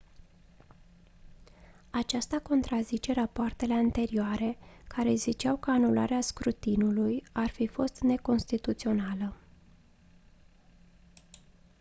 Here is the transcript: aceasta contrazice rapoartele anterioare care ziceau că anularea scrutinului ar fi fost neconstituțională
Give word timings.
aceasta 1.91 2.39
contrazice 2.39 3.13
rapoartele 3.13 3.73
anterioare 3.73 4.57
care 4.87 5.13
ziceau 5.15 5.57
că 5.57 5.71
anularea 5.71 6.21
scrutinului 6.21 7.23
ar 7.31 7.49
fi 7.49 7.67
fost 7.67 7.99
neconstituțională 8.01 9.33